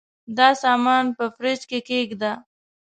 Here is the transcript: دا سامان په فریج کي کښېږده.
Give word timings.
دا 0.37 0.49
سامان 0.63 1.05
په 1.17 1.23
فریج 1.35 1.61
کي 1.69 1.79
کښېږده. 1.87 2.31